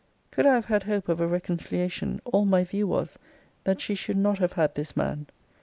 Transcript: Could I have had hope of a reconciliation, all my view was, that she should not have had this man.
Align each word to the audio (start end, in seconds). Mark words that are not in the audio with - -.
Could 0.31 0.47
I 0.47 0.55
have 0.55 0.65
had 0.65 0.81
hope 0.85 1.09
of 1.09 1.19
a 1.19 1.27
reconciliation, 1.27 2.21
all 2.25 2.43
my 2.43 2.63
view 2.63 2.87
was, 2.87 3.19
that 3.65 3.79
she 3.79 3.93
should 3.93 4.17
not 4.17 4.39
have 4.39 4.53
had 4.53 4.73
this 4.73 4.97
man. 4.97 5.27